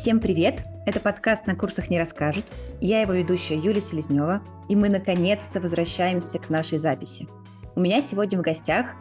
[0.00, 0.64] Всем привет!
[0.86, 2.46] Это подкаст «На курсах не расскажут».
[2.80, 7.26] Я его ведущая Юлия Селезнева, и мы наконец-то возвращаемся к нашей записи.
[7.74, 8.92] У меня сегодня в гостях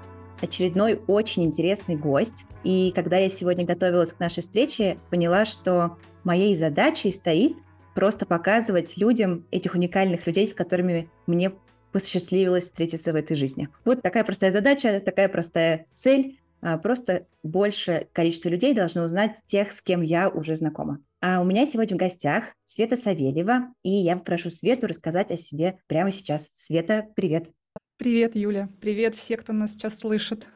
[0.41, 6.53] очередной очень интересный гость, и когда я сегодня готовилась к нашей встрече, поняла, что моей
[6.53, 7.55] задачей стоит
[7.95, 11.53] просто показывать людям этих уникальных людей, с которыми мне
[11.93, 13.69] посчастливилось встретиться в этой жизни.
[13.85, 16.38] Вот такая простая задача, такая простая цель,
[16.81, 21.01] просто больше количество людей должно узнать тех, с кем я уже знакома.
[21.21, 25.79] А у меня сегодня в гостях Света Савельева, и я прошу Свету рассказать о себе
[25.87, 26.49] прямо сейчас.
[26.53, 27.49] Света, привет.
[27.97, 28.69] Привет, Юля.
[28.79, 30.47] Привет все, кто нас сейчас слышит.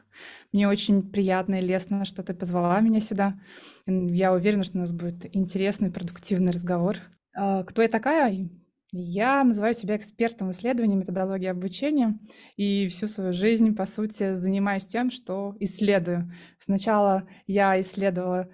[0.52, 3.38] Мне очень приятно и лестно, что ты позвала меня сюда.
[3.86, 6.96] Я уверена, что у нас будет интересный, продуктивный разговор.
[7.36, 8.48] А, кто я такая?
[8.96, 12.16] Я называю себя экспертом в исследовании методологии обучения
[12.56, 16.32] и всю свою жизнь, по сути, занимаюсь тем, что исследую.
[16.60, 18.48] Сначала я исследовала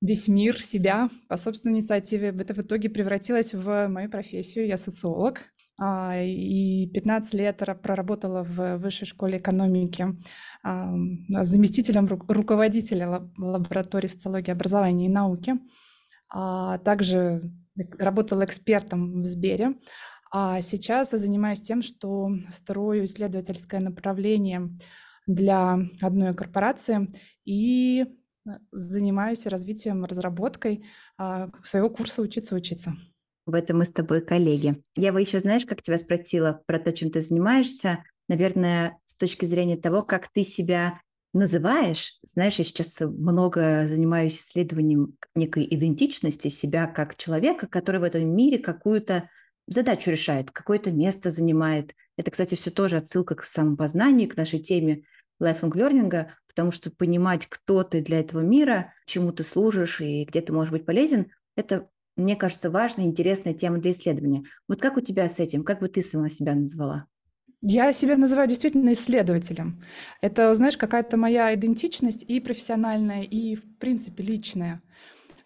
[0.00, 2.28] весь мир, себя по собственной инициативе.
[2.28, 4.68] Это в итоге превратилось в мою профессию.
[4.68, 5.40] Я социолог.
[5.80, 10.06] А, и 15 лет проработала в высшей школе экономики
[10.62, 15.54] заместителем руководителя лаборатории социологии образования и науки.
[16.28, 17.50] А также
[17.98, 19.74] работала экспертом в Сбере,
[20.30, 24.70] а сейчас я занимаюсь тем, что строю исследовательское направление
[25.26, 27.12] для одной корпорации
[27.44, 30.84] и э, занимаюсь развитием, разработкой
[31.18, 32.92] а, своего курса «Учиться учиться».
[33.44, 34.82] В этом мы с тобой коллеги.
[34.96, 39.44] Я бы еще, знаешь, как тебя спросила про то, чем ты занимаешься, наверное, с точки
[39.44, 41.00] зрения того, как ты себя
[41.32, 48.28] называешь, знаешь, я сейчас много занимаюсь исследованием некой идентичности себя как человека, который в этом
[48.28, 49.28] мире какую-то
[49.66, 51.94] задачу решает, какое-то место занимает.
[52.16, 55.04] Это, кстати, все тоже отсылка к самопознанию, к нашей теме
[55.42, 60.40] lifelong learning, потому что понимать, кто ты для этого мира, чему ты служишь и где
[60.42, 64.44] ты можешь быть полезен, это, мне кажется, важная, интересная тема для исследования.
[64.68, 65.64] Вот как у тебя с этим?
[65.64, 67.06] Как бы ты сама себя назвала?
[67.64, 69.80] Я себя называю действительно исследователем.
[70.20, 74.82] Это, знаешь, какая-то моя идентичность и профессиональная, и, в принципе, личная.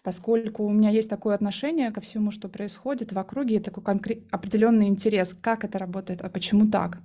[0.01, 4.23] Поскольку у меня есть такое отношение ко всему, что происходит в округе, и такой конкрет...
[4.31, 6.97] определенный интерес, как это работает, а почему так.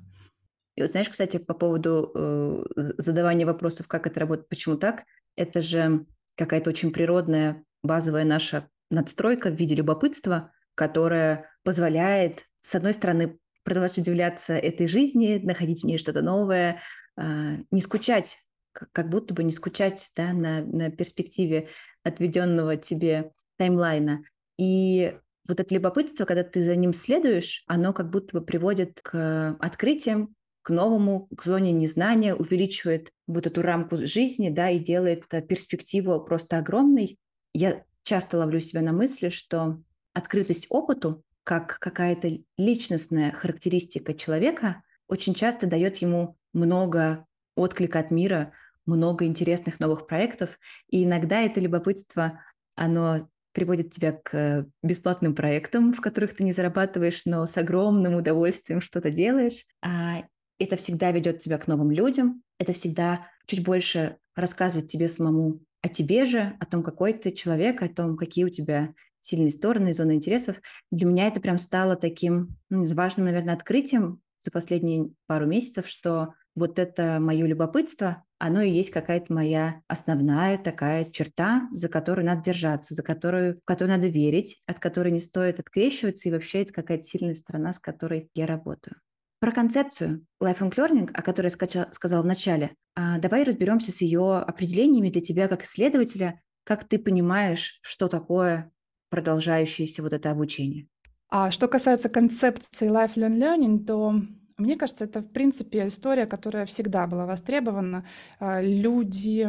[0.76, 2.64] И вот знаешь, кстати, по поводу э,
[2.96, 5.04] задавания вопросов, как это работает, почему так,
[5.36, 6.06] это же
[6.36, 13.98] какая-то очень природная, базовая наша надстройка в виде любопытства, которая позволяет, с одной стороны, продолжать
[13.98, 16.80] удивляться этой жизни, находить в ней что-то новое,
[17.16, 18.38] а, не скучать,
[18.72, 21.68] как будто бы не скучать да, на, на перспективе
[22.02, 24.22] отведенного тебе таймлайна.
[24.58, 29.56] И вот это любопытство, когда ты за ним следуешь, оно как будто бы приводит к
[29.60, 36.20] открытиям, к новому, к зоне незнания, увеличивает вот эту рамку жизни, да, и делает перспективу
[36.20, 37.18] просто огромной.
[37.52, 39.82] Я часто ловлю себя на мысли, что
[40.14, 47.26] открытость опыту как какая-то личностная характеристика человека очень часто дает ему много
[47.56, 48.52] отклика от мира,
[48.86, 50.58] много интересных новых проектов.
[50.88, 52.40] И иногда это любопытство,
[52.74, 58.80] оно приводит тебя к бесплатным проектам, в которых ты не зарабатываешь, но с огромным удовольствием
[58.80, 59.66] что-то делаешь.
[59.82, 60.24] А
[60.58, 65.88] это всегда ведет тебя к новым людям, это всегда чуть больше рассказывает тебе самому о
[65.88, 70.12] тебе же, о том, какой ты человек, о том, какие у тебя сильные стороны, зоны
[70.12, 70.60] интересов.
[70.90, 76.34] Для меня это прям стало таким ну, важным, наверное, открытием за последние пару месяцев, что
[76.54, 82.42] вот это мое любопытство, оно и есть какая-то моя основная такая черта, за которую надо
[82.42, 86.72] держаться, за которую, в которую надо верить, от которой не стоит открещиваться, и вообще это
[86.72, 88.96] какая-то сильная сторона, с которой я работаю.
[89.38, 94.38] Про концепцию lifelong learning, о которой я сказала в начале, а, давай разберемся с ее
[94.38, 98.71] определениями для тебя как исследователя, как ты понимаешь, что такое
[99.12, 100.86] продолжающееся вот это обучение.
[101.28, 104.14] А что касается концепции lifelong learning, то
[104.56, 108.02] мне кажется, это, в принципе, история, которая всегда была востребована.
[108.40, 109.46] А, люди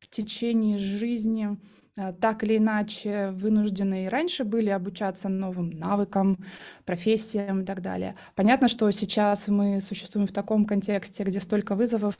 [0.00, 1.58] в течение жизни
[1.96, 6.38] а, так или иначе вынуждены и раньше были обучаться новым навыкам,
[6.84, 8.16] профессиям и так далее.
[8.34, 12.16] Понятно, что сейчас мы существуем в таком контексте, где столько вызовов,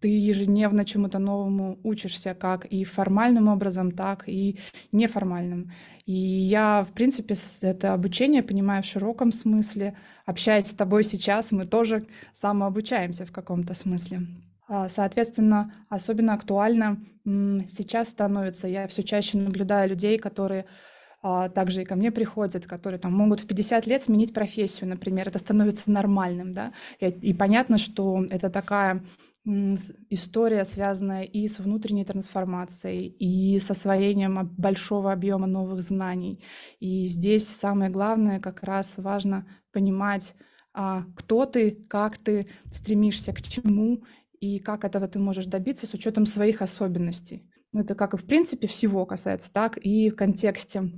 [0.00, 4.58] ты ежедневно чему-то новому учишься, как и формальным образом, так и
[4.92, 5.72] неформальным.
[6.06, 9.96] И я, в принципе, это обучение понимаю в широком смысле.
[10.24, 14.22] Общаясь с тобой сейчас, мы тоже самообучаемся в каком-то смысле.
[14.68, 18.68] А, соответственно, особенно актуально сейчас становится.
[18.68, 20.66] Я все чаще наблюдаю людей, которые
[21.22, 25.26] а, также и ко мне приходят, которые там могут в 50 лет сменить профессию, например.
[25.26, 26.72] Это становится нормальным, да.
[27.00, 29.02] И, и понятно, что это такая
[29.46, 36.42] история, связанная и с внутренней трансформацией, и с освоением большого объема новых знаний.
[36.80, 40.34] И здесь самое главное как раз важно понимать,
[40.74, 44.04] а, кто ты, как ты стремишься к чему
[44.40, 47.48] и как этого ты можешь добиться с учетом своих особенностей.
[47.72, 50.90] Это как и в принципе всего касается, так и в контексте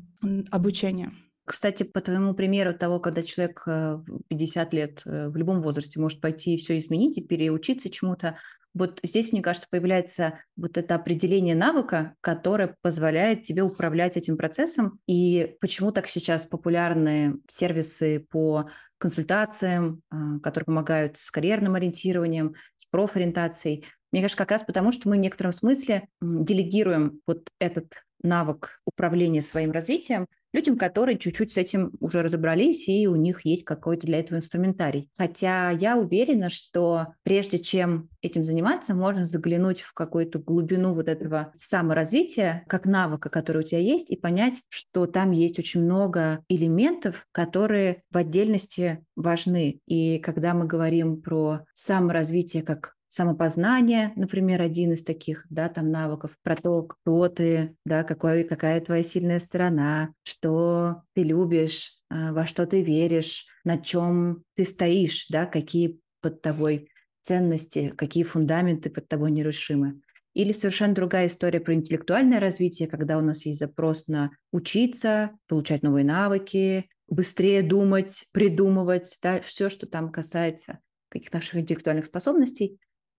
[0.51, 1.13] обучения.
[1.49, 6.55] Кстати, по твоему примеру того, когда человек в 50 лет в любом возрасте может пойти
[6.55, 8.37] и все изменить и переучиться чему-то,
[8.75, 15.01] вот здесь, мне кажется, появляется вот это определение навыка, которое позволяет тебе управлять этим процессом.
[15.07, 22.85] И почему так сейчас популярны сервисы по консультациям, а, которые помогают с карьерным ориентированием, с
[22.87, 23.85] профориентацией.
[24.13, 29.43] Мне кажется, как раз потому, что мы в некотором смысле делегируем вот этот навык управления
[29.43, 34.21] своим развитием людям, которые чуть-чуть с этим уже разобрались, и у них есть какой-то для
[34.21, 35.11] этого инструментарий.
[35.17, 41.53] Хотя я уверена, что прежде чем этим заниматься, можно заглянуть в какую-то глубину вот этого
[41.57, 47.27] саморазвития, как навыка, который у тебя есть, и понять, что там есть очень много элементов,
[47.33, 49.81] которые в отдельности важны.
[49.87, 56.37] И когда мы говорим про саморазвитие как самопознание, например, один из таких, да, там навыков,
[56.43, 62.47] про то, кто ты, да, какой, какая твоя сильная сторона, что ты любишь, а, во
[62.47, 66.91] что ты веришь, на чем ты стоишь, да, какие под тобой
[67.23, 70.01] ценности, какие фундаменты под тобой нерушимы.
[70.35, 75.83] Или совершенно другая история про интеллектуальное развитие, когда у нас есть запрос на учиться, получать
[75.83, 80.79] новые навыки, быстрее думать, придумывать, да, все, что там касается
[81.09, 82.79] каких-то наших интеллектуальных способностей,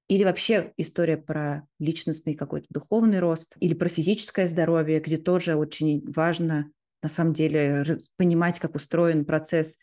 [0.10, 6.04] или вообще история про личностный какой-то духовный рост, или про физическое здоровье, где тоже очень
[6.12, 6.72] важно
[7.04, 7.86] на самом деле
[8.18, 9.78] понимать, как устроен процесс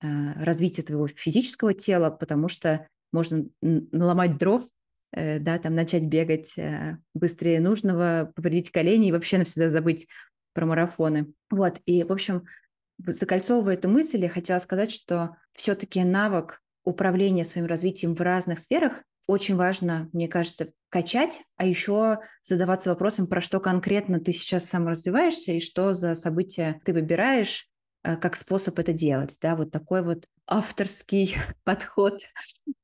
[0.00, 0.06] э,
[0.42, 4.62] развития твоего физического тела, потому что можно наломать дров,
[5.12, 10.06] э, да, там начать бегать э, быстрее нужного, повредить колени и вообще навсегда забыть
[10.54, 11.32] про марафоны.
[11.50, 12.44] Вот, и, в общем,
[13.04, 19.02] закольцовывая эту мысль, я хотела сказать, что все-таки навык управления своим развитием в разных сферах
[19.26, 24.86] очень важно, мне кажется, качать, а еще задаваться вопросом, про что конкретно ты сейчас сам
[24.88, 27.68] развиваешься и что за события ты выбираешь
[28.04, 29.38] э, как способ это делать.
[29.40, 29.56] Да?
[29.56, 31.34] Вот такой вот авторский
[31.64, 32.20] подход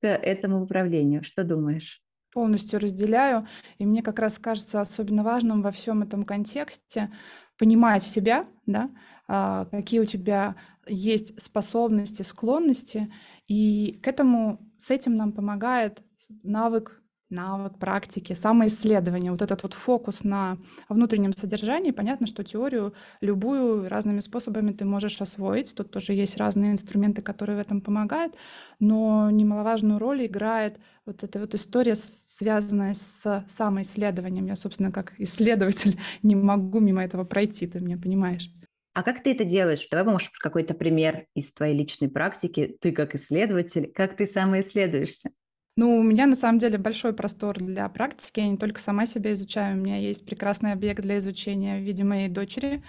[0.00, 1.22] к этому управлению.
[1.22, 2.02] Что думаешь?
[2.32, 3.46] Полностью разделяю.
[3.78, 7.10] И мне как раз кажется особенно важным во всем этом контексте
[7.58, 8.90] понимать себя, да,
[9.26, 10.56] а, какие у тебя
[10.86, 13.12] есть способности, склонности.
[13.48, 16.00] И к этому, с этим нам помогает
[16.42, 20.58] навык, навык практики, самоисследование, вот этот вот фокус на
[20.88, 21.90] внутреннем содержании.
[21.90, 25.74] Понятно, что теорию любую разными способами ты можешь освоить.
[25.74, 28.34] Тут тоже есть разные инструменты, которые в этом помогают,
[28.80, 34.46] но немаловажную роль играет вот эта вот история, связанная с самоисследованием.
[34.46, 38.50] Я, собственно, как исследователь не могу мимо этого пройти, ты меня понимаешь.
[38.94, 39.86] А как ты это делаешь?
[39.90, 42.76] Давай, может, какой-то пример из твоей личной практики.
[42.80, 45.30] Ты как исследователь, как ты самоисследуешься?
[45.78, 48.40] Ну, у меня на самом деле большой простор для практики.
[48.40, 52.02] Я не только сама себя изучаю, у меня есть прекрасный объект для изучения в виде
[52.02, 52.82] моей дочери,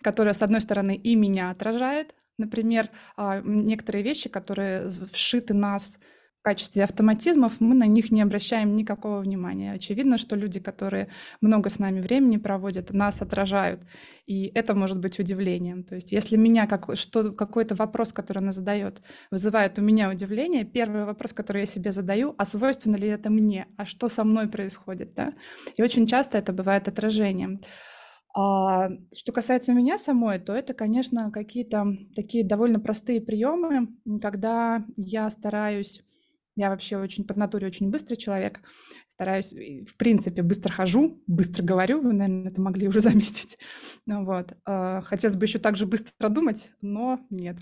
[0.00, 2.14] которая, с одной стороны, и меня отражает.
[2.38, 5.98] Например, а, некоторые вещи, которые вшиты нас
[6.46, 9.72] качестве автоматизмов мы на них не обращаем никакого внимания.
[9.72, 11.08] Очевидно, что люди, которые
[11.40, 13.80] много с нами времени проводят, нас отражают,
[14.26, 15.82] и это может быть удивлением.
[15.82, 20.64] То есть если меня как, что, какой-то вопрос, который она задает, вызывает у меня удивление,
[20.64, 24.46] первый вопрос, который я себе задаю, а свойственно ли это мне, а что со мной
[24.46, 25.32] происходит, да?
[25.76, 27.60] И очень часто это бывает отражением.
[28.36, 33.88] А, что касается меня самой, то это, конечно, какие-то такие довольно простые приемы,
[34.22, 36.06] когда я стараюсь
[36.56, 38.60] я вообще очень по натуре очень быстрый человек.
[39.10, 42.00] Стараюсь, в принципе, быстро хожу, быстро говорю.
[42.00, 43.58] Вы, наверное, это могли уже заметить.
[44.06, 44.54] Ну, вот.
[44.64, 47.58] А, хотелось бы еще так же быстро думать, но нет.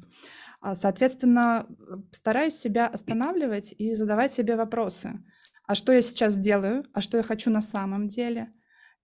[0.61, 1.67] А, соответственно,
[2.13, 5.25] стараюсь себя останавливать и задавать себе вопросы.
[5.67, 6.85] А что я сейчас делаю?
[6.93, 8.53] А что я хочу на самом деле?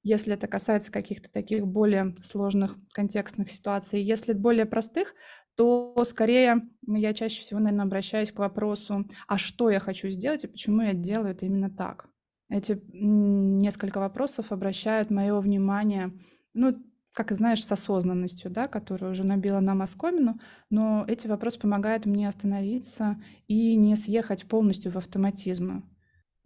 [0.02, 4.00] Если это касается каких-то таких более сложных контекстных ситуаций.
[4.00, 5.14] Если более простых,
[5.56, 10.48] то скорее я чаще всего, наверное, обращаюсь к вопросу, а что я хочу сделать и
[10.48, 12.08] почему я делаю это именно так.
[12.50, 16.12] Эти несколько вопросов обращают мое внимание,
[16.54, 16.76] ну,
[17.12, 20.40] как и знаешь, с осознанностью, да, которая уже набила нам оскомину,
[20.70, 25.82] но эти вопросы помогают мне остановиться и не съехать полностью в автоматизмы.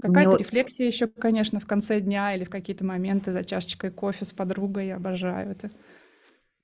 [0.01, 0.39] Какая-то Мне...
[0.39, 4.89] рефлексия еще, конечно, в конце дня или в какие-то моменты за чашечкой кофе с подругой,
[4.89, 5.71] я обожаю это.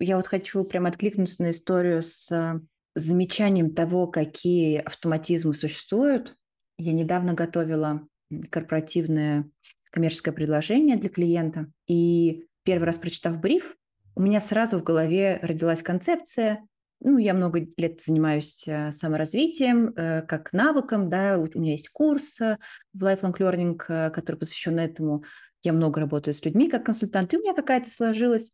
[0.00, 2.60] Я вот хочу прям откликнуться на историю с
[2.94, 6.34] замечанием того, какие автоматизмы существуют.
[6.78, 8.06] Я недавно готовила
[8.50, 9.48] корпоративное
[9.90, 11.66] коммерческое предложение для клиента.
[11.86, 13.76] И первый раз прочитав бриф,
[14.14, 16.66] у меня сразу в голове родилась концепция.
[17.02, 22.40] Ну, я много лет занимаюсь э, саморазвитием, э, как навыком, да, у меня есть курс
[22.42, 22.58] э,
[22.92, 25.24] в Lifelong Learning, который посвящен этому.
[25.62, 28.52] Я много работаю с людьми как консультант, и у меня какая-то сложилась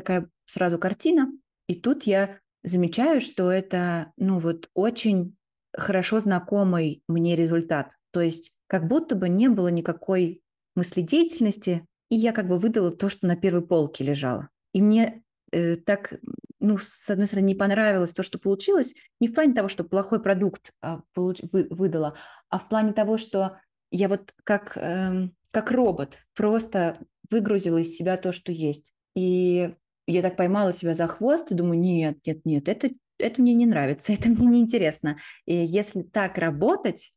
[0.00, 1.32] такая сразу картина.
[1.66, 5.36] И тут я замечаю, что это, ну, вот очень
[5.72, 7.90] хорошо знакомый мне результат.
[8.10, 10.42] То есть как будто бы не было никакой
[10.74, 14.48] мыследеятельности, и я как бы выдала то, что на первой полке лежало.
[14.72, 16.14] И мне э, так,
[16.60, 20.22] ну, с одной стороны, не понравилось то, что получилось, не в плане того, что плохой
[20.22, 22.16] продукт а, получ, вы, выдала,
[22.48, 23.58] а в плане того, что
[23.90, 26.98] я вот как, э, как робот просто
[27.30, 28.94] выгрузила из себя то, что есть.
[29.14, 29.74] И
[30.12, 33.66] я так поймала себя за хвост и думаю, нет, нет, нет, это, это мне не
[33.66, 35.18] нравится, это мне не интересно.
[35.44, 37.12] И если так работать,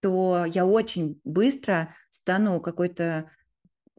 [0.00, 3.30] то я очень быстро стану какой-то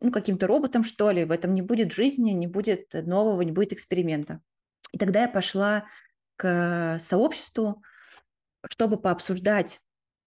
[0.02, 1.24] ну, каким-то роботом, что ли.
[1.24, 4.42] В этом не будет жизни, не будет нового, не будет эксперимента.
[4.92, 5.86] И тогда я пошла
[6.36, 7.82] к сообществу,
[8.70, 9.80] чтобы пообсуждать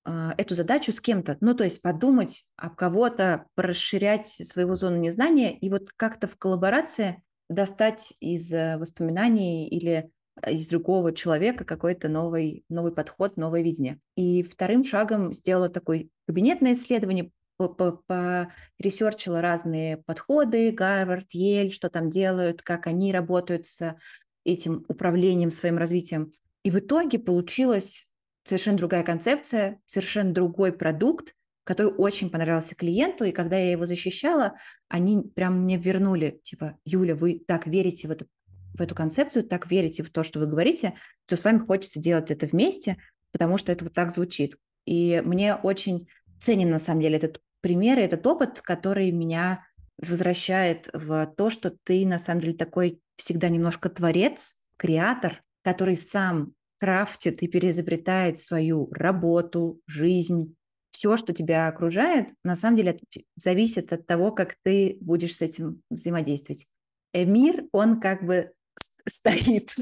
[0.07, 1.37] э, эту задачу с кем-то.
[1.41, 7.23] Ну, то есть подумать об кого-то, расширять своего зону незнания и вот как-то в коллаборации
[7.49, 10.11] достать из э, воспоминаний или
[10.47, 13.99] из другого человека какой-то новый, новый подход, новое видение.
[14.17, 22.63] И вторым шагом сделала такое кабинетное исследование, поресерчила разные подходы, Гарвард, Ель, что там делают,
[22.63, 23.97] как они работают с
[24.45, 26.33] этим управлением, своим развитием.
[26.65, 28.09] И в итоге получилась
[28.45, 31.35] совершенно другая концепция, совершенно другой продукт,
[31.67, 34.55] который очень понравился клиенту, и когда я его защищала,
[34.89, 38.27] они прям мне вернули, типа, Юля, вы так верите в эту,
[38.75, 40.95] в эту концепцию, так верите в то, что вы говорите,
[41.27, 42.99] что с вами хочется делать это вместе,
[43.33, 44.57] потому что это вот так звучит.
[44.87, 46.07] И мне очень
[46.41, 49.67] ценен, на самом деле, этот пример, этот опыт, который меня
[49.99, 56.53] возвращает в то, что ты, на самом деле, такой всегда немножко творец, креатор, который сам
[56.79, 60.55] крафтит и переизобретает свою работу, жизнь,
[60.97, 62.99] все, что тебя окружает, на самом деле
[63.37, 66.67] зависит от того, как ты будешь с этим взаимодействовать.
[67.13, 68.53] Э, мир, он как бы
[69.07, 69.77] стоит,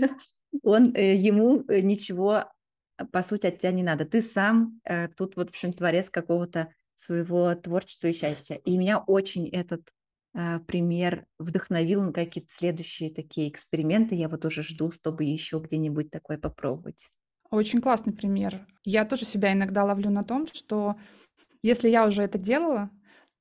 [0.63, 2.47] он, э, ему э, ничего,
[3.13, 4.05] по сути, от тебя не надо.
[4.05, 4.81] Ты сам
[5.17, 8.57] тут, вот, в общем, творец какого-то своего творчества и счастья.
[8.57, 9.89] И меня очень этот
[10.67, 14.17] пример вдохновил на какие-то следующие такие эксперименты.
[14.17, 17.09] Я вот уже жду, чтобы еще где-нибудь такое попробовать.
[17.55, 18.67] Очень классный пример.
[18.85, 20.97] Я тоже себя иногда ловлю на том, что
[21.63, 22.91] если я уже это делала,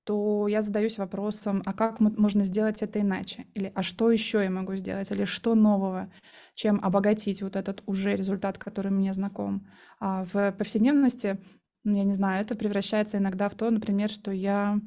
[0.03, 3.47] то я задаюсь вопросом, а как можно сделать это иначе?
[3.55, 5.09] Или а что еще я могу сделать?
[5.09, 6.13] Или что нового,
[6.53, 9.67] чем обогатить вот этот уже результат, который мне знаком?
[9.99, 11.39] А в повседневности,
[11.83, 14.79] я не знаю, это превращается иногда в то, например, что я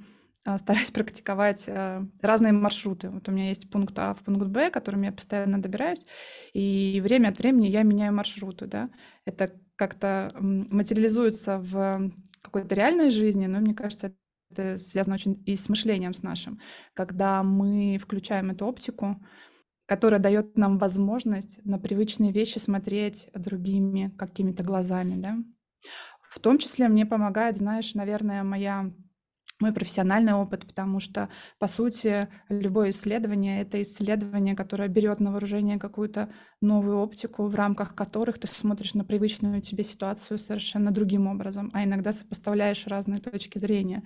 [0.59, 3.11] стараюсь практиковать а, разные маршруты.
[3.11, 6.05] Вот у меня есть пункт А в пункт Б, которым я постоянно добираюсь,
[6.53, 8.91] и время от времени я меняю маршруты, да.
[9.25, 12.11] Это как-то материализуется в
[12.43, 14.15] какой-то реальной жизни, но мне кажется,
[14.51, 16.61] это связано очень и с мышлением с нашим,
[16.95, 19.17] когда мы включаем эту оптику,
[19.87, 25.37] которая дает нам возможность на привычные вещи смотреть другими какими-то глазами, да.
[26.31, 28.93] В том числе мне помогает, знаешь, наверное, моя
[29.61, 35.79] мой профессиональный опыт, потому что, по сути, любое исследование— это исследование, которое берет на вооружение
[35.79, 41.71] какую-то новую оптику, в рамках которых ты смотришь на привычную тебе ситуацию совершенно другим образом,
[41.73, 44.03] а иногда сопоставляешь разные точки зрения,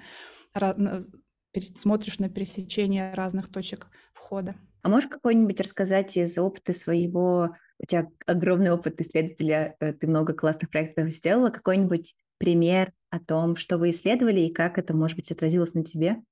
[1.74, 4.54] смотришь на пересечение разных точек входа.
[4.82, 10.32] А можешь какой-нибудь рассказать из опыта своего, у тебя огромный опыт исследователя, э, ты много
[10.32, 15.30] классных проектов сделала, какой-нибудь пример о том, что вы исследовали и как это, может быть,
[15.30, 16.22] отразилось на тебе?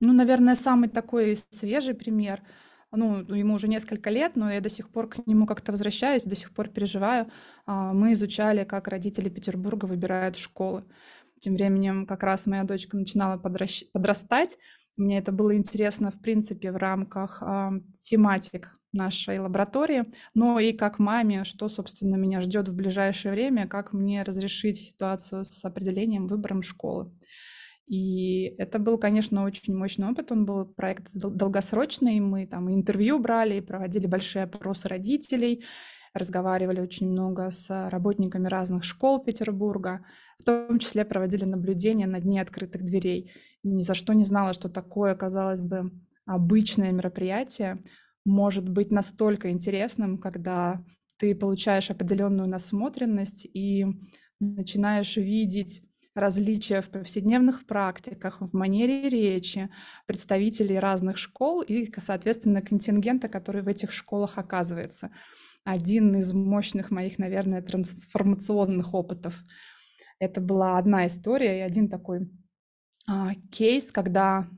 [0.00, 2.42] Ну, наверное, самый такой свежий пример.
[2.90, 6.36] Ну, ему уже несколько лет, но я до сих пор к нему как-то возвращаюсь, до
[6.36, 7.30] сих пор переживаю.
[7.66, 10.84] А, мы изучали, как родители Петербурга выбирают школы.
[11.40, 14.58] Тем временем как раз моя дочка начинала подрастать.
[14.96, 20.04] Мне это было интересно, в принципе, в рамках э, тематик нашей лаборатории,
[20.34, 25.44] но и как маме, что, собственно, меня ждет в ближайшее время, как мне разрешить ситуацию
[25.44, 27.12] с определением, выбором школы.
[27.88, 30.30] И это был, конечно, очень мощный опыт.
[30.30, 32.20] Он был проект долгосрочный.
[32.20, 35.64] Мы там интервью брали, проводили большие опросы родителей,
[36.12, 40.04] разговаривали очень много с работниками разных школ Петербурга,
[40.38, 43.32] в том числе проводили наблюдения на дне открытых дверей.
[43.62, 45.90] Ни за что не знала, что такое, казалось бы,
[46.26, 47.82] обычное мероприятие
[48.28, 50.84] может быть настолько интересным, когда
[51.18, 53.86] ты получаешь определенную насмотренность и
[54.38, 55.82] начинаешь видеть
[56.14, 59.70] различия в повседневных практиках, в манере речи
[60.06, 65.10] представителей разных школ и, соответственно, контингента, который в этих школах оказывается.
[65.64, 69.42] Один из мощных моих, наверное, трансформационных опытов.
[70.18, 72.28] Это была одна история и один такой
[73.06, 74.48] а, кейс, когда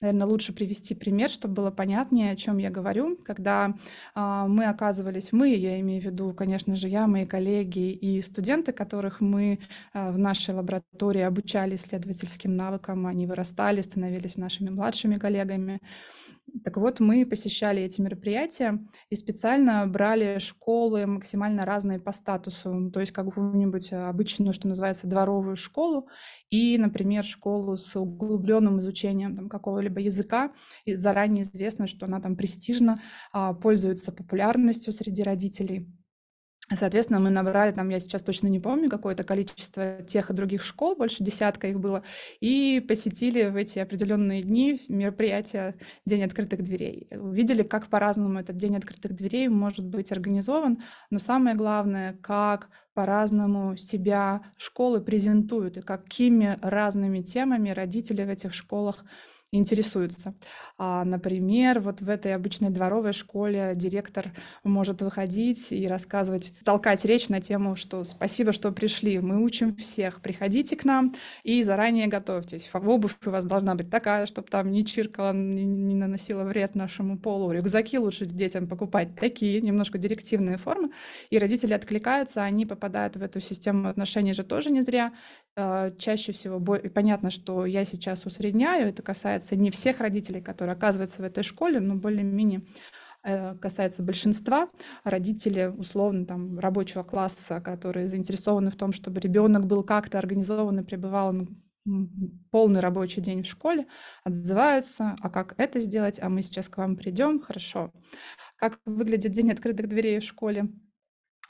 [0.00, 3.18] Наверное, лучше привести пример, чтобы было понятнее, о чем я говорю.
[3.22, 3.74] Когда
[4.14, 8.72] а, мы оказывались, мы, я имею в виду, конечно же, я, мои коллеги и студенты,
[8.72, 9.58] которых мы
[9.92, 15.80] а, в нашей лаборатории обучали исследовательским навыкам, они вырастали, становились нашими младшими коллегами.
[16.64, 18.78] Так вот, мы посещали эти мероприятия
[19.08, 25.56] и специально брали школы максимально разные по статусу, то есть какую-нибудь обычную, что называется, дворовую
[25.56, 26.08] школу
[26.50, 30.52] и, например, школу с углубленным изучением какого-либо языка,
[30.84, 33.00] и заранее известно, что она там престижно
[33.32, 35.99] а, пользуется популярностью среди родителей.
[36.72, 40.94] Соответственно, мы набрали, там, я сейчас точно не помню, какое-то количество тех и других школ,
[40.94, 42.04] больше десятка их было,
[42.40, 45.74] и посетили в эти определенные дни мероприятия
[46.06, 47.08] День открытых дверей.
[47.10, 50.78] Увидели, как по-разному этот День открытых дверей может быть организован,
[51.10, 58.54] но самое главное, как по-разному себя школы презентуют и какими разными темами родители в этих
[58.54, 59.04] школах
[59.52, 60.34] интересуются.
[60.78, 67.28] А, например, вот в этой обычной дворовой школе директор может выходить и рассказывать, толкать речь
[67.28, 72.70] на тему, что спасибо, что пришли, мы учим всех, приходите к нам и заранее готовьтесь.
[72.72, 77.18] Обувь у вас должна быть такая, чтобы там не чиркала, не, не наносила вред нашему
[77.18, 77.50] полу.
[77.50, 80.90] Рюкзаки лучше детям покупать такие, немножко директивные формы.
[81.30, 85.12] И родители откликаются, они попадают в эту систему отношений же тоже не зря.
[85.56, 86.60] А, чаще всего,
[86.94, 91.80] понятно, что я сейчас усредняю, это касается не всех родителей, которые оказываются в этой школе,
[91.80, 92.62] но более-менее
[93.22, 94.70] э, касается большинства
[95.04, 100.84] родителей условно там рабочего класса, которые заинтересованы в том, чтобы ребенок был как-то организован и
[100.84, 101.34] пребывал
[102.50, 103.86] полный рабочий день в школе,
[104.24, 107.92] отзываются, а как это сделать, а мы сейчас к вам придем, хорошо.
[108.56, 110.68] Как выглядит день открытых дверей в школе?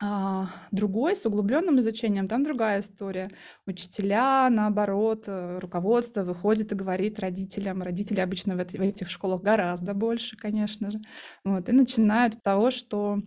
[0.02, 3.30] А, другой с углубленным изучением, там другая история.
[3.66, 7.82] Учителя, наоборот, э, руководство выходит и говорит родителям.
[7.82, 11.00] Родители обычно в, в этих школах гораздо больше, конечно же.
[11.44, 13.18] Вот, и начинают с того, что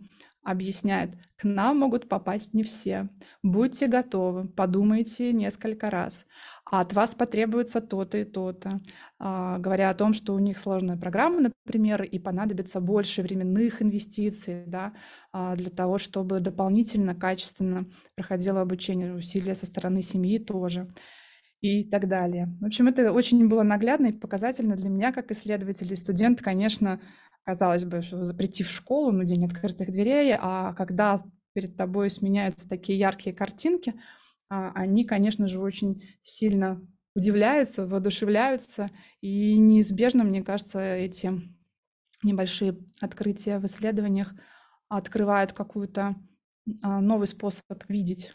[0.42, 3.08] объясняют, к нам могут попасть не все.
[3.44, 6.26] Будьте готовы, подумайте несколько раз
[6.74, 8.82] а от вас потребуется то-то и то-то.
[9.20, 14.64] А, говоря о том, что у них сложная программа, например, и понадобится больше временных инвестиций
[14.66, 14.96] да,
[15.32, 20.92] а, для того, чтобы дополнительно, качественно проходило обучение, усилия со стороны семьи тоже
[21.62, 22.58] и так далее.
[22.60, 27.00] В общем, это очень было наглядно и показательно для меня, как исследователя и студент, конечно,
[27.44, 31.22] казалось бы, что запретив школу, ну, день открытых дверей, а когда
[31.54, 33.94] перед тобой сменяются такие яркие картинки–
[34.76, 36.82] они, конечно же, очень сильно
[37.16, 38.90] удивляются, воодушевляются,
[39.22, 41.32] и неизбежно, мне кажется, эти
[42.24, 44.34] небольшие открытия в исследованиях
[44.88, 46.16] открывают какой-то
[46.82, 48.34] а, новый способ видеть.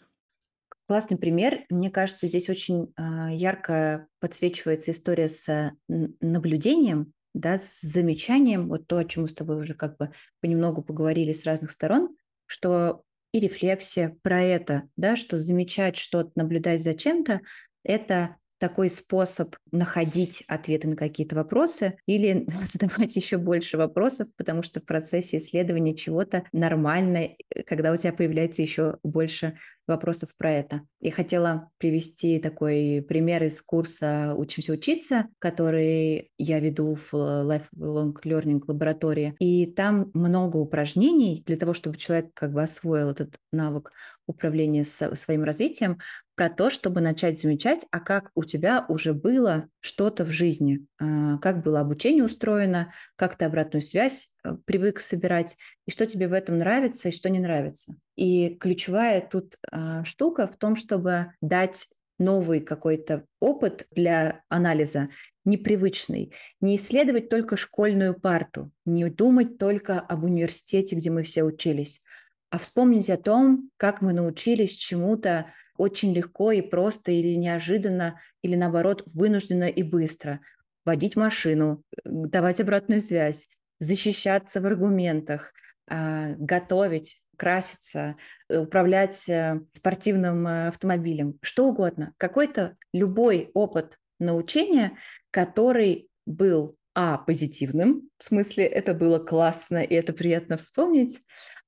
[0.87, 1.65] Классный пример.
[1.69, 8.97] Мне кажется, здесь очень а, ярко подсвечивается история с наблюдением, да, с замечанием, вот то,
[8.97, 12.15] о чем мы с тобой уже как бы понемногу поговорили с разных сторон,
[12.47, 17.41] что и рефлексия про это, да, что замечать что-то, наблюдать за чем-то,
[17.83, 24.81] это такой способ находить ответы на какие-то вопросы или задавать еще больше вопросов, потому что
[24.81, 29.57] в процессе исследования чего-то нормально, э, когда у тебя появляется еще больше
[29.89, 30.81] вопросов про это.
[30.99, 38.61] Я хотела привести такой пример из курса «Учимся учиться», который я веду в Lifelong Learning
[38.67, 39.35] лаборатории.
[39.39, 43.91] И там много упражнений для того, чтобы человек как бы освоил этот навык
[44.27, 45.97] управления своим развитием
[46.35, 51.37] про то, чтобы начать замечать, а как у тебя уже было что-то в жизни, а,
[51.39, 56.59] как было обучение устроено, как ты обратную связь привык собирать, и что тебе в этом
[56.59, 57.93] нравится и что не нравится.
[58.15, 61.87] И ключевая тут а, штука в том, чтобы дать
[62.19, 65.09] новый какой-то опыт для анализа,
[65.45, 72.01] непривычный, не исследовать только школьную парту, не думать только об университете, где мы все учились,
[72.49, 78.55] а вспомнить о том, как мы научились чему-то очень легко и просто или неожиданно, или
[78.55, 80.41] наоборот вынужденно и быстро.
[80.83, 83.47] Водить машину, э, давать обратную связь,
[83.79, 85.53] защищаться в аргументах,
[85.87, 88.17] а, готовить, краситься,
[88.49, 92.13] э, управлять э, спортивным автомобилем, что угодно.
[92.17, 94.97] Какой-то любой опыт научения,
[95.31, 101.19] который был а, позитивным, в смысле это было классно и это приятно вспомнить,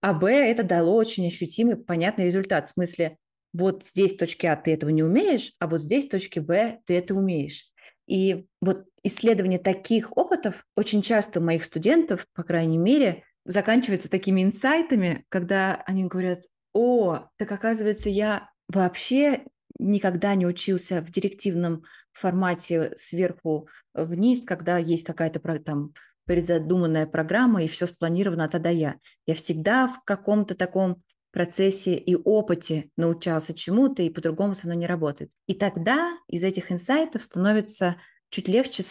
[0.01, 3.17] а б, это дало очень ощутимый, понятный результат, в смысле
[3.53, 6.79] вот здесь в точке А ты этого не умеешь, а вот здесь в точке Б
[6.85, 7.70] ты это умеешь.
[8.11, 14.43] И вот исследование таких опытов очень часто у моих студентов, по крайней мере, заканчивается такими
[14.43, 16.41] инсайтами, когда они говорят,
[16.73, 19.45] о, так оказывается, я вообще
[19.79, 25.93] никогда не учился в директивном формате сверху вниз, когда есть какая-то там
[26.25, 28.95] предзадуманная программа и все спланировано от А до Я.
[29.25, 34.87] Я всегда в каком-то таком процессе и опыте научался чему-то, и по-другому со мной не
[34.87, 35.31] работает.
[35.47, 37.97] И тогда из этих инсайтов становится
[38.29, 38.83] чуть легче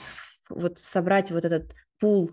[0.49, 2.33] вот собрать вот этот пул,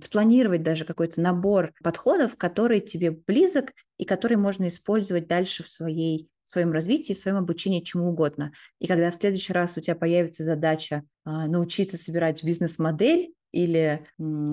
[0.00, 6.28] спланировать даже какой-то набор подходов, который тебе близок и который можно использовать дальше в своей
[6.44, 8.52] в своем развитии, в своем обучении чему угодно.
[8.80, 14.04] И когда в следующий раз у тебя появится задача а, научиться собирать бизнес-модель или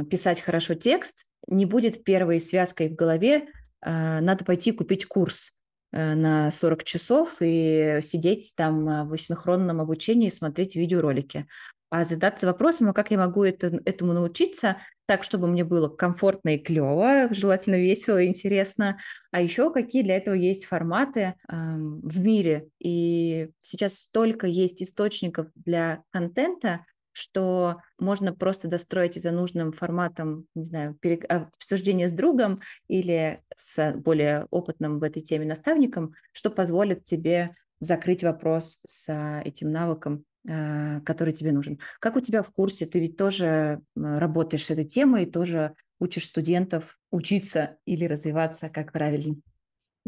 [0.10, 3.47] писать хорошо текст, не будет первой связкой в голове
[3.83, 5.53] надо пойти купить курс
[5.91, 11.47] э, на 40 часов и сидеть там а, в синхронном обучении и смотреть видеоролики.
[11.91, 16.53] А задаться вопросом, а как я могу это, этому научиться так, чтобы мне было комфортно
[16.53, 18.99] и клево, желательно весело и интересно.
[19.31, 22.67] А еще какие для этого есть форматы э, в мире.
[22.77, 30.63] И сейчас столько есть источников для контента, что можно просто достроить это нужным форматом, не
[30.63, 37.55] знаю, обсуждения с другом или с более опытным в этой теме наставником, что позволит тебе
[37.79, 41.79] закрыть вопрос с этим навыком, э, который тебе нужен.
[41.99, 42.85] Как у тебя в курсе?
[42.85, 49.35] Ты ведь тоже работаешь с этой темой, тоже учишь студентов учиться или развиваться, как правильно?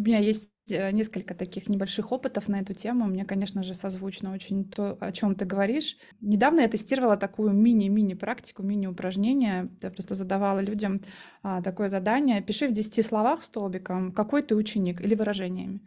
[0.01, 3.05] У меня есть Э, несколько таких небольших опытов на эту тему.
[3.05, 5.97] Мне, конечно же, созвучно очень то, о чем ты говоришь.
[6.21, 9.69] Недавно я тестировала такую мини-мини практику, мини-упражнение.
[9.81, 11.01] Я просто задавала людям
[11.43, 12.41] а, такое задание.
[12.41, 15.81] Пиши в 10 словах столбиком, какой ты ученик или выражениями.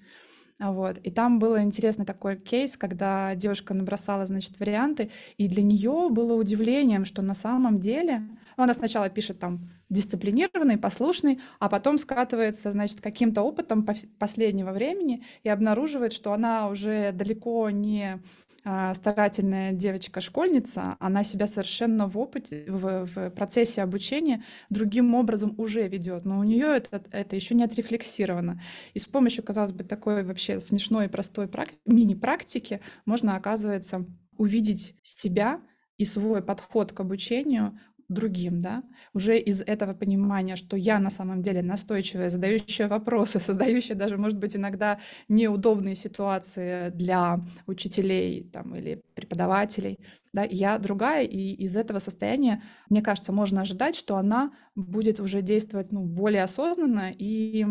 [0.61, 0.99] Вот.
[0.99, 6.35] И там был интересный такой кейс, когда девушка набросала, значит, варианты, и для нее было
[6.35, 8.23] удивлением, что на самом деле
[8.57, 13.85] она сначала пишет там дисциплинированный, послушный, а потом скатывается, значит, каким-то опытом
[14.19, 18.23] последнего времени и обнаруживает, что она уже далеко не
[18.64, 26.24] старательная девочка-школьница, она себя совершенно в опыте, в, в процессе обучения другим образом уже ведет,
[26.24, 28.62] но у нее это, это еще не отрефлексировано.
[28.94, 34.07] И с помощью, казалось бы, такой вообще смешной и простой практи- мини-практики можно, оказывается,
[34.38, 35.61] увидеть себя
[35.98, 38.83] и свой подход к обучению другим, да,
[39.14, 44.38] уже из этого понимания, что я на самом деле настойчивая, задающая вопросы, создающая даже, может
[44.38, 49.99] быть, иногда неудобные ситуации для учителей там, или преподавателей,
[50.33, 55.43] да, я другая, и из этого состояния, мне кажется, можно ожидать, что она будет уже
[55.43, 57.67] действовать ну, более осознанно и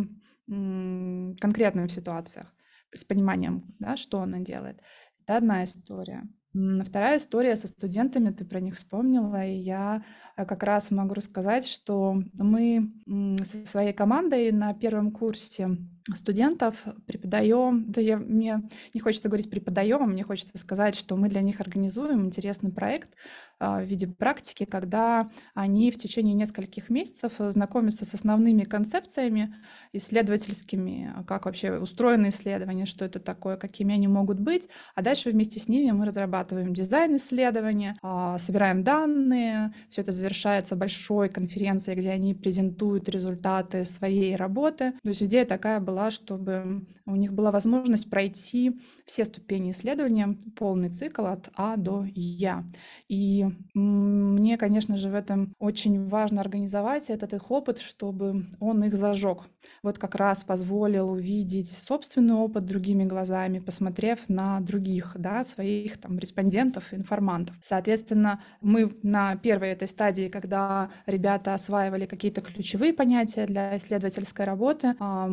[0.49, 2.53] м- конкретно в ситуациях,
[2.93, 4.81] с пониманием, да, что она делает.
[5.25, 6.23] Это одна история.
[6.53, 10.03] Вторая история со студентами, ты про них вспомнила, и я
[10.37, 15.77] э, как раз могу рассказать, что мы со своей командой на первом курсе
[16.15, 18.61] студентов преподаем, да я, мне
[18.93, 23.13] не хочется говорить преподаем, а мне хочется сказать, что мы для них организуем интересный проект
[23.59, 29.55] а, в виде практики, когда они в течение нескольких месяцев знакомятся с основными концепциями
[29.93, 35.59] исследовательскими, как вообще устроены исследования, что это такое, какими они могут быть, а дальше вместе
[35.59, 42.11] с ними мы разрабатываем дизайн исследования, а, собираем данные, все это завершается большой конференцией, где
[42.11, 44.93] они презентуют результаты своей работы.
[45.03, 50.37] То есть идея такая была была, чтобы у них была возможность пройти все ступени исследования,
[50.55, 52.63] полный цикл от А до Я.
[53.07, 58.95] И мне, конечно же, в этом очень важно организовать этот их опыт, чтобы он их
[58.95, 59.43] зажег.
[59.83, 66.17] Вот как раз позволил увидеть собственный опыт другими глазами, посмотрев на других, да, своих там
[66.17, 67.55] респондентов, информантов.
[67.61, 74.95] Соответственно, мы на первой этой стадии, когда ребята осваивали какие-то ключевые понятия для исследовательской работы,
[74.99, 75.27] а,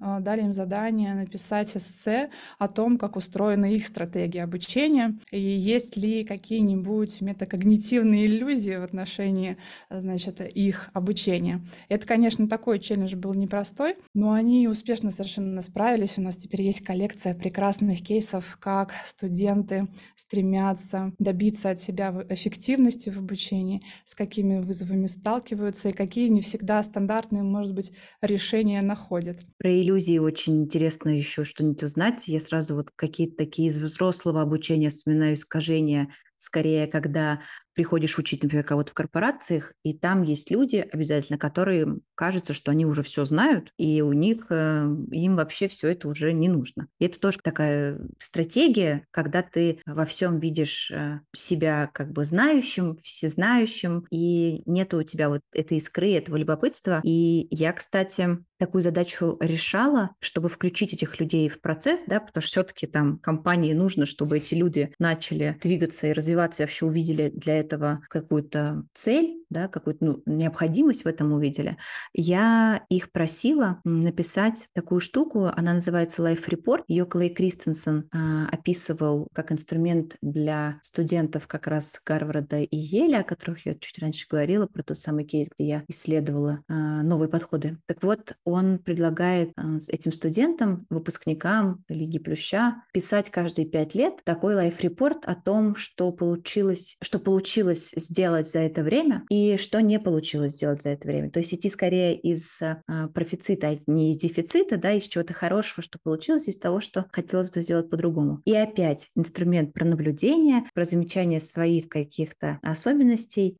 [0.00, 5.96] а, дали им задание написать эссе о том, как устроена их стратегия обучения, и есть
[5.96, 9.56] ли какие-нибудь метакогнитивные иллюзии в отношении
[9.90, 11.60] значит, их обучения.
[11.88, 16.18] Это, конечно, такой челлендж был непростой, но они успешно совершенно справились.
[16.18, 23.18] У нас теперь есть коллекция прекрасных кейсов, как студенты стремятся добиться от себя эффективности в
[23.18, 29.38] обучении, с какими вызовами сталкиваются и какие не всегда стандартные, может быть, решения находят.
[29.60, 32.26] Про иллюзии очень интересно еще что-нибудь узнать.
[32.28, 37.42] Я сразу вот какие-то такие из взрослого обучения вспоминаю искажения, скорее, когда
[37.74, 42.86] приходишь учить, например, кого-то в корпорациях, и там есть люди обязательно, которые кажется, что они
[42.86, 46.88] уже все знают, и у них э, им вообще все это уже не нужно.
[46.98, 52.96] И это тоже такая стратегия, когда ты во всем видишь э, себя как бы знающим,
[53.02, 57.02] всезнающим, и нету у тебя вот этой искры, этого любопытства.
[57.04, 62.50] И я, кстати, такую задачу решала, чтобы включить этих людей в процесс, да, потому что
[62.50, 67.58] все-таки там компании нужно, чтобы эти люди начали двигаться и развиваться, и вообще увидели для
[67.58, 71.76] этого какую-то цель, да, какую-то ну, необходимость в этом увидели.
[72.12, 76.84] Я их просила написать такую штуку, она называется Life Report.
[76.86, 83.24] Ее Клей Кристенсен а, описывал как инструмент для студентов как раз Гарварда и Еля, о
[83.24, 87.78] которых я чуть раньше говорила, про тот самый кейс, где я исследовала а, новые подходы.
[87.86, 94.54] Так вот, он предлагает э, этим студентам, выпускникам Лиги Плюща писать каждые пять лет такой
[94.54, 100.54] лайф-репорт о том, что получилось, что получилось сделать за это время и что не получилось
[100.54, 101.30] сделать за это время.
[101.30, 105.82] То есть идти скорее из а, профицита, а не из дефицита, да, из чего-то хорошего,
[105.82, 108.40] что получилось, из того, что хотелось бы сделать по-другому.
[108.44, 113.56] И опять инструмент про наблюдение, про замечание своих каких-то особенностей,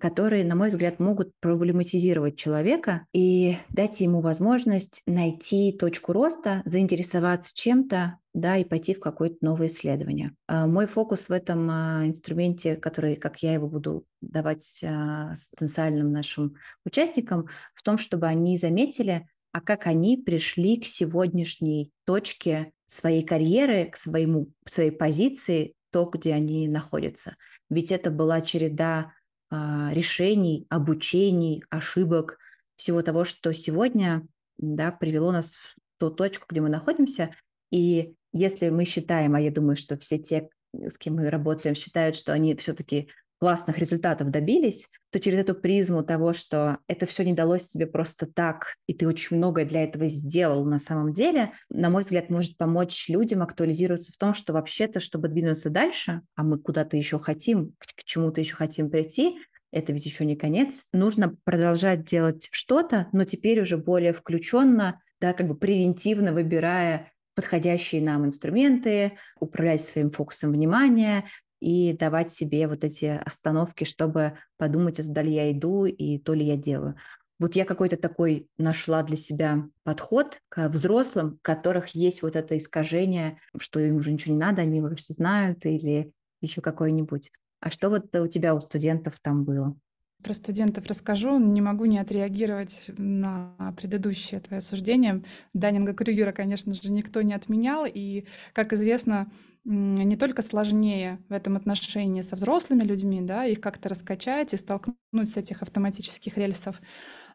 [0.00, 6.62] которые, на мой взгляд, могут проблематизировать человека и дать ему возможность возможность найти точку роста,
[6.64, 10.34] заинтересоваться чем-то, да, и пойти в какое-то новое исследование.
[10.46, 16.12] А, мой фокус в этом а, инструменте, который, как я его буду давать а, потенциальным
[16.12, 16.54] нашим
[16.86, 23.90] участникам, в том, чтобы они заметили, а как они пришли к сегодняшней точке своей карьеры,
[23.92, 27.36] к своему, своей позиции, то, где они находятся.
[27.68, 29.12] Ведь это была череда
[29.50, 32.38] решений, обучений, ошибок,
[32.82, 34.26] всего того, что сегодня
[34.58, 37.30] да, привело нас в ту точку, где мы находимся.
[37.70, 42.16] И если мы считаем, а я думаю, что все те, с кем мы работаем, считают,
[42.16, 47.32] что они все-таки классных результатов добились, то через эту призму того, что это все не
[47.32, 51.90] далось тебе просто так, и ты очень многое для этого сделал на самом деле, на
[51.90, 56.58] мой взгляд, может помочь людям актуализироваться в том, что вообще-то, чтобы двинуться дальше, а мы
[56.58, 59.36] куда-то еще хотим, к чему-то еще хотим прийти,
[59.72, 60.84] это ведь еще не конец.
[60.92, 68.02] Нужно продолжать делать что-то, но теперь уже более включенно, да, как бы превентивно выбирая подходящие
[68.02, 71.24] нам инструменты, управлять своим фокусом внимания
[71.60, 76.34] и давать себе вот эти остановки, чтобы подумать, а туда ли я иду и то
[76.34, 76.96] ли я делаю.
[77.38, 82.56] Вот я какой-то такой нашла для себя подход к взрослым, у которых есть вот это
[82.56, 87.30] искажение, что им уже ничего не надо, они уже все знают, или еще какое-нибудь.
[87.62, 89.74] А что вот у тебя, у студентов там было?
[90.22, 95.24] Про студентов расскажу, не могу не отреагировать на предыдущее твое суждение.
[95.52, 99.32] Данинга Крюгера, конечно же, никто не отменял, и, как известно,
[99.64, 104.96] не только сложнее в этом отношении со взрослыми людьми, да, их как-то раскачать и столкнуть
[105.28, 106.80] с этих автоматических рельсов,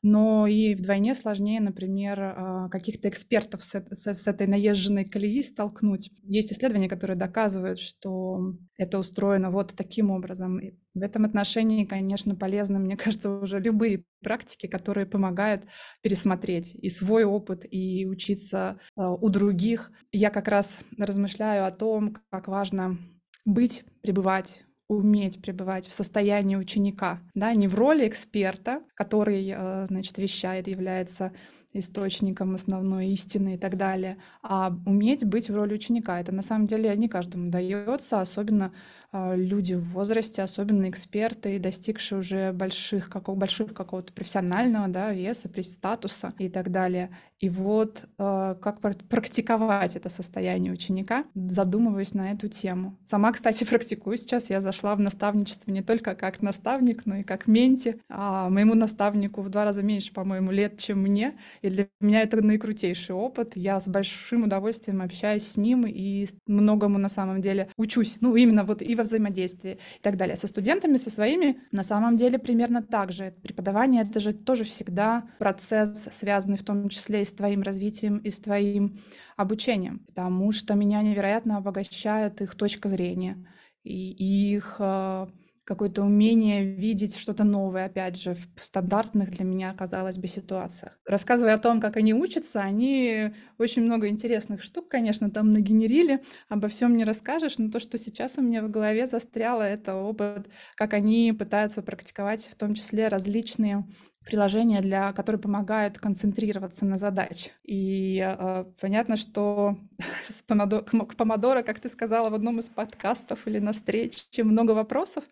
[0.02, 6.12] но и вдвойне сложнее, например, а, каких-то экспертов с, с, с этой наезженной колеи столкнуть.
[6.24, 10.60] Есть исследования, которые доказывают, что это устроено вот таким образом.
[10.60, 15.64] И в этом отношении, конечно, полезны, мне кажется, уже любые практики, которые помогают
[16.02, 19.92] пересмотреть и свой опыт, и учиться а, у других.
[20.12, 22.98] Я как раз размышляю о том, как важно
[23.46, 30.18] быть, пребывать уметь пребывать в состоянии ученика, да, не в роли эксперта, который, э, значит,
[30.18, 31.34] вещает, является
[31.74, 36.20] источником основной истины и так далее, а уметь быть в роли ученика.
[36.20, 38.74] Это на самом деле не каждому дается, особенно
[39.14, 46.34] люди в возрасте, особенно эксперты, достигшие уже больших, какого, больших какого-то профессионального да, веса, статуса
[46.38, 47.10] и так далее.
[47.40, 52.98] И вот э, как практиковать это состояние ученика, задумываюсь на эту тему.
[53.06, 54.50] Сама, кстати, практикую сейчас.
[54.50, 58.02] Я зашла в наставничество не только как наставник, но и как менти.
[58.10, 61.38] А моему наставнику в два раза меньше, по-моему, лет, чем мне.
[61.62, 63.56] И для меня это наикрутейший опыт.
[63.56, 68.18] Я с большим удовольствием общаюсь с ним и многому на самом деле учусь.
[68.20, 70.36] Ну, именно вот и во взаимодействии и так далее.
[70.36, 73.34] Со студентами, со своими на самом деле примерно так же.
[73.42, 78.30] Преподавание— это же тоже всегда процесс, связанный в том числе и с твоим развитием, и
[78.30, 79.00] с твоим
[79.36, 83.38] обучением, потому что меня невероятно обогащают их точка зрения
[83.84, 85.30] и их а,
[85.68, 90.98] какое-то умение видеть что-то новое, опять же, в стандартных для меня, казалось бы, ситуациях.
[91.06, 96.70] Рассказывая о том, как они учатся, они очень много интересных штук, конечно, там нагенерили, обо
[96.70, 100.94] всем не расскажешь, но то, что сейчас у меня в голове застряло, это опыт, как
[100.94, 103.86] они пытаются практиковать в том числе различные
[104.28, 107.52] приложения, для, которые помогают концентрироваться на задаче.
[107.64, 109.78] И э, понятно, что
[110.30, 114.72] с помодо, к помодоро, как ты сказала в одном из подкастов или на встрече, много
[114.72, 115.24] вопросов.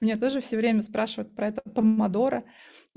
[0.00, 2.44] Мне тоже все время спрашивают про это помодоро.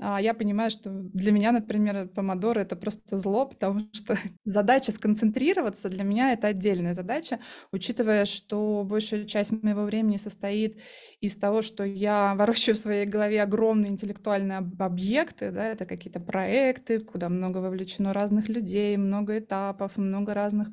[0.00, 5.88] А я понимаю, что для меня, например, помодоро это просто зло, потому что задача сконцентрироваться
[5.88, 7.38] для меня это отдельная задача,
[7.70, 10.80] учитывая, что большая часть моего времени состоит
[11.20, 16.98] из того, что я ворочаю в своей голове огромные интеллектуальные объекты, да, это какие-то проекты,
[16.98, 20.68] куда много вовлечено разных людей, много этапов, много разных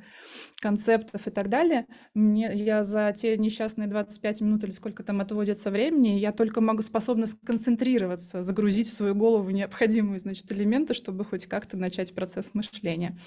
[0.61, 1.85] концептов и так далее.
[2.13, 6.81] Мне, я за те несчастные 25 минут или сколько там отводится времени, я только могу
[6.81, 13.17] способна сконцентрироваться, загрузить в свою голову необходимые, значит, элементы, чтобы хоть как-то начать процесс мышления.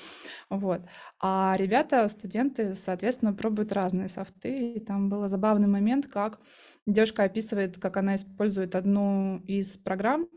[0.51, 0.83] Вот.
[1.21, 6.41] А ребята, студенты, соответственно, пробуют разные софты, и там был забавный момент, как
[6.87, 10.29] Девушка описывает, как она использует одну из программ.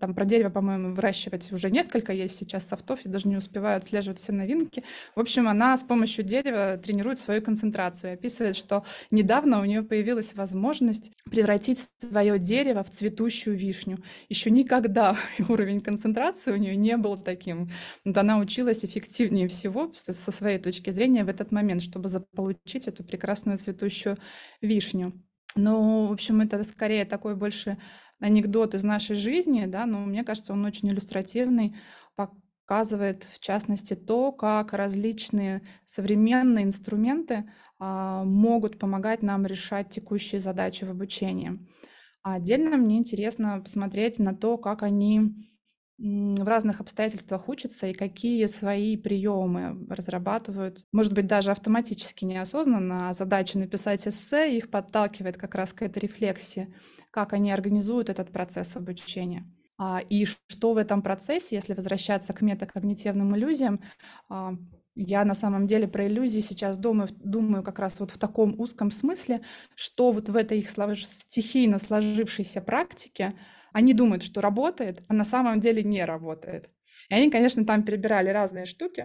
[0.00, 3.00] Там про дерево, по-моему, выращивать уже несколько есть сейчас софтов.
[3.04, 4.82] Я даже не успеваю отслеживать все новинки.
[5.14, 8.10] В общем, она с помощью дерева тренирует свою концентрацию.
[8.10, 13.98] И описывает, что недавно у нее появилась возможность превратить свое дерево в цветущую вишню.
[14.28, 15.16] Еще никогда
[15.48, 17.70] уровень концентрации у нее не был таким.
[18.04, 23.04] Вот она училась эффективнее всего со своей точки зрения в этот момент, чтобы заполучить эту
[23.04, 24.18] прекрасную цветущую
[24.60, 25.12] вишню.
[25.56, 27.78] Ну, в общем, это скорее такой больше
[28.20, 31.76] анекдот из нашей жизни, да, но мне кажется, он очень иллюстративный,
[32.16, 40.84] показывает, в частности, то, как различные современные инструменты а, могут помогать нам решать текущие задачи
[40.84, 41.58] в обучении.
[42.22, 45.51] А отдельно мне интересно посмотреть на то, как они
[46.02, 50.84] в разных обстоятельствах учатся и какие свои приемы разрабатывают.
[50.92, 56.00] Может быть, даже автоматически неосознанно, а задача написать эссе их подталкивает как раз к этой
[56.00, 56.74] рефлексии,
[57.12, 59.46] как они организуют этот процесс обучения.
[59.78, 63.80] А, и что в этом процессе, если возвращаться к метакогнитивным иллюзиям,
[64.28, 64.54] а,
[64.96, 68.90] я на самом деле про иллюзии сейчас думаю, думаю как раз вот в таком узком
[68.90, 69.42] смысле,
[69.76, 73.34] что вот в этой их стихийно сложившейся практике
[73.72, 76.70] они думают, что работает, а на самом деле не работает.
[77.08, 79.04] И они, конечно, там перебирали разные штуки.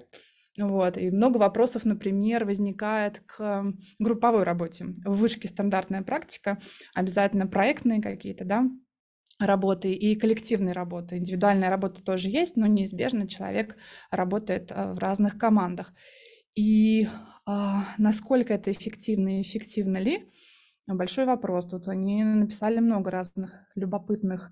[0.59, 4.85] Вот, и много вопросов, например, возникает к групповой работе.
[5.05, 6.57] В вышке стандартная практика,
[6.95, 8.63] обязательно проектные какие-то, да,
[9.39, 11.17] работы и коллективные работы.
[11.17, 13.77] Индивидуальная работа тоже есть, но неизбежно человек
[14.09, 15.93] работает э, в разных командах.
[16.55, 17.07] И
[17.45, 20.31] а, насколько это эффективно и эффективно ли,
[20.87, 21.67] Большой вопрос.
[21.67, 24.51] Тут они написали много разных любопытных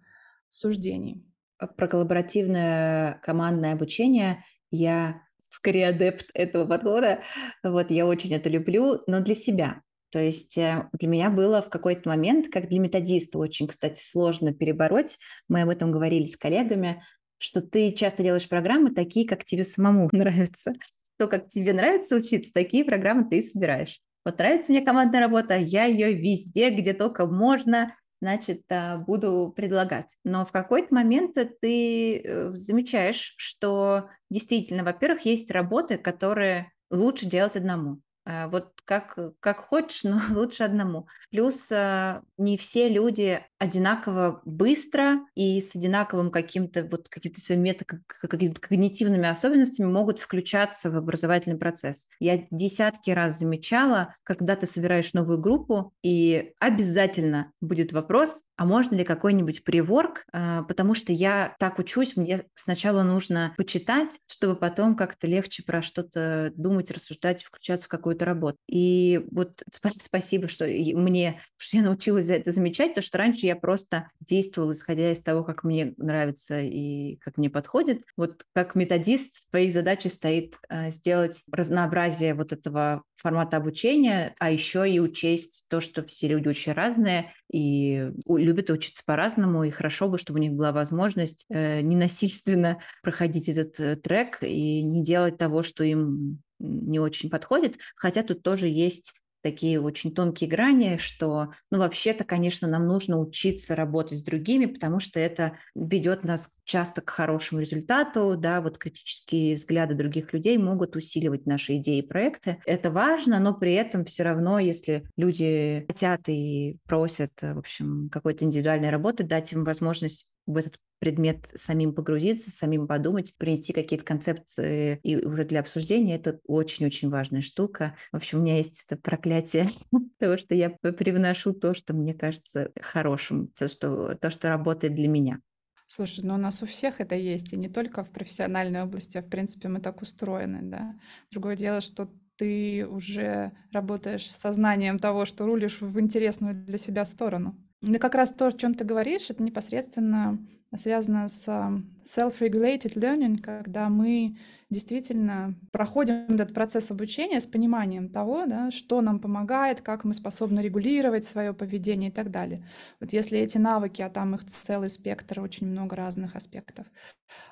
[0.50, 1.26] суждений.
[1.58, 7.22] А про коллаборативное командное обучение я скорее адепт этого подхода.
[7.64, 9.82] Вот я очень это люблю, но для себя.
[10.12, 14.54] То есть э, для меня было в какой-то момент, как для методиста, очень, кстати, сложно
[14.54, 15.18] перебороть.
[15.48, 17.04] Мы об этом говорили с коллегами,
[17.38, 20.74] что ты часто делаешь программы такие, как тебе самому нравится.
[21.18, 24.02] То, как тебе нравится учиться, такие программы ты и собираешь.
[24.26, 30.18] Вот нравится мне командная работа, я ее везде, где только можно, значит, а, буду предлагать.
[30.24, 37.56] Но в какой-то момент ты э, замечаешь, что действительно, во-первых, есть работы, которые лучше делать
[37.56, 38.02] одному.
[38.26, 41.08] А, вот как, как хочешь, но лучше одному.
[41.30, 48.60] Плюс не все люди одинаково быстро и с одинаковым каким-то вот какими-то своими мета, какими-то
[48.60, 52.10] когнитивными особенностями могут включаться в образовательный процесс.
[52.20, 58.96] Я десятки раз замечала, когда ты собираешь новую группу, и обязательно будет вопрос, а можно
[58.96, 64.96] ли какой-нибудь приворк, а, потому что я так учусь, мне сначала нужно почитать, чтобы потом
[64.96, 68.58] как-то легче про что-то думать, рассуждать, включаться в какую-то работу.
[68.68, 69.64] И вот
[69.98, 74.72] спасибо, что мне, что я научилась за это замечать, потому что раньше я просто действовала,
[74.72, 78.04] исходя из того, как мне нравится и как мне подходит.
[78.18, 84.90] Вот как методист твоей задачей стоит э, сделать разнообразие вот этого формата обучения, а еще
[84.90, 90.18] и учесть то, что все люди очень разные и любят учиться по-разному, и хорошо бы,
[90.18, 95.64] чтобы у них была возможность э, ненасильственно проходить этот э, трек и не делать того,
[95.64, 99.14] что им не очень подходит, хотя тут тоже есть
[99.46, 105.00] такие очень тонкие грани, что, ну, вообще-то, конечно, нам нужно учиться работать с другими, потому
[105.00, 110.96] что это ведет нас часто к хорошему результату, да, вот критические взгляды других людей могут
[110.96, 112.58] усиливать наши идеи и проекты.
[112.66, 118.46] Это важно, но при этом все равно, если люди хотят и просят, в общем, какой-то
[118.46, 125.00] индивидуальной работы, дать им возможность в этот предмет самим погрузиться, самим подумать, принести какие-то концепции
[125.04, 126.16] и уже для обсуждения.
[126.16, 127.96] Это очень-очень важная штука.
[128.12, 129.68] В общем, у меня есть это проклятие
[130.18, 135.08] того, что я привношу то, что мне кажется хорошим, то, что, то, что работает для
[135.08, 135.42] меня.
[135.88, 139.22] Слушай, ну у нас у всех это есть, и не только в профессиональной области, а
[139.22, 140.96] в принципе мы так устроены, да.
[141.30, 147.06] Другое дело, что ты уже работаешь с сознанием того, что рулишь в интересную для себя
[147.06, 147.56] сторону.
[147.82, 150.40] Да как раз то, о чем ты говоришь, это непосредственно
[150.76, 154.38] связано с self-regulated learning, когда мы
[154.76, 160.60] действительно проходим этот процесс обучения с пониманием того, да, что нам помогает, как мы способны
[160.60, 162.68] регулировать свое поведение и так далее.
[163.00, 166.86] Вот если эти навыки, а там их целый спектр, очень много разных аспектов,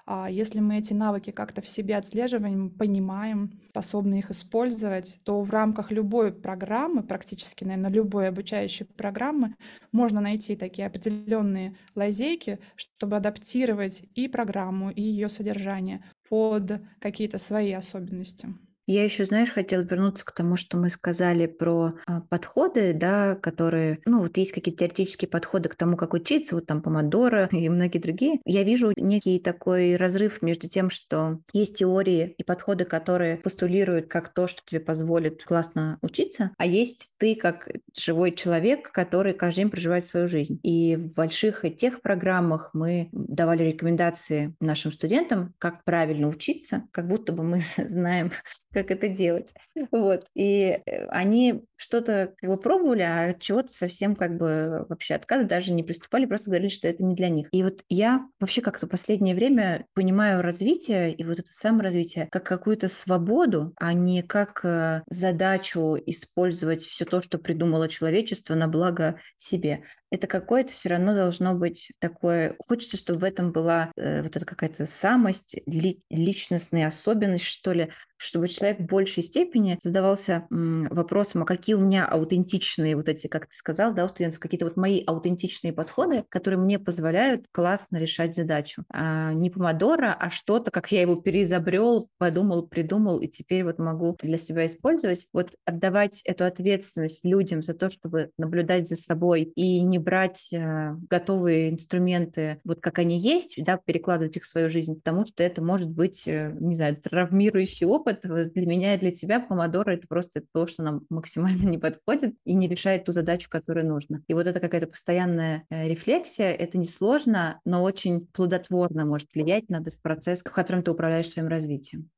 [0.05, 5.49] а если мы эти навыки как-то в себе отслеживаем, понимаем, способны их использовать, то в
[5.49, 9.55] рамках любой программы, практически, наверное, любой обучающей программы,
[9.93, 16.03] можно найти такие определенные лазейки, чтобы адаптировать и программу, и ее содержание
[16.33, 18.49] под какие-то свои особенности.
[18.85, 23.99] Я еще, знаешь, хотела вернуться к тому, что мы сказали про а, подходы, да, которые,
[24.05, 27.99] ну, вот есть какие-то теоретические подходы к тому, как учиться, вот там Помодоро и многие
[27.99, 28.39] другие.
[28.45, 34.33] Я вижу некий такой разрыв между тем, что есть теории и подходы, которые постулируют как
[34.33, 39.69] то, что тебе позволит классно учиться, а есть ты как живой человек, который каждый день
[39.69, 40.59] проживает свою жизнь.
[40.63, 47.31] И в больших тех программах мы давали рекомендации нашим студентам, как правильно учиться, как будто
[47.31, 48.31] бы мы знаем,
[48.73, 49.53] как это делать.
[49.91, 50.25] Вот.
[50.35, 55.73] И э, они что-то как бы пробовали, а чего-то совсем как бы вообще отказ даже
[55.73, 57.49] не приступали, просто говорили, что это не для них.
[57.51, 62.87] И вот я вообще как-то последнее время понимаю развитие и вот это саморазвитие как какую-то
[62.87, 69.83] свободу, а не как э, задачу использовать все то, что придумало человечество на благо себе
[70.13, 72.55] это какое-то все равно должно быть такое...
[72.59, 77.89] Хочется, чтобы в этом была э, вот эта какая-то самость, ли, личностная особенность, что ли,
[78.17, 83.27] чтобы человек в большей степени задавался м, вопросом, а какие у меня аутентичные вот эти,
[83.27, 87.97] как ты сказал, да, у студентов, какие-то вот мои аутентичные подходы, которые мне позволяют классно
[87.97, 88.83] решать задачу.
[88.89, 94.17] А, не помодора, а что-то, как я его переизобрел, подумал, придумал, и теперь вот могу
[94.21, 95.27] для себя использовать.
[95.33, 100.95] Вот отдавать эту ответственность людям за то, чтобы наблюдать за собой и не брать э,
[101.09, 105.61] готовые инструменты, вот как они есть, да, перекладывать их в свою жизнь, потому что это
[105.61, 108.21] может быть, э, не знаю, травмирующий опыт.
[108.23, 112.53] Для меня и для тебя помодоро это просто то, что нам максимально не подходит и
[112.53, 114.23] не решает ту задачу, которую нужно.
[114.27, 119.77] И вот это какая-то постоянная э, рефлексия, это несложно, но очень плодотворно может влиять на
[119.77, 122.09] этот процесс, в котором ты управляешь своим развитием.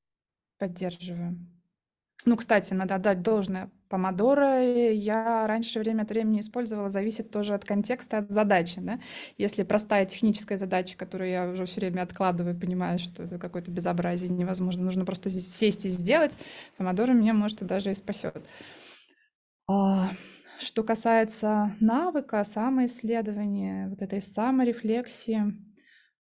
[0.58, 1.38] Поддерживаю.
[2.26, 3.70] Ну, кстати, надо отдать должное.
[3.88, 8.80] Помодоро я раньше время от времени использовала, зависит тоже от контекста, от задачи.
[8.80, 9.00] Да?
[9.38, 14.32] Если простая техническая задача, которую я уже все время откладываю, понимаю, что это какое-то безобразие
[14.32, 16.36] невозможно, нужно просто сесть и сделать,
[16.78, 18.44] помодоро меня, может, и даже и спасет.
[19.68, 20.12] А,
[20.60, 25.56] что касается навыка, самоисследования, вот этой саморефлексии,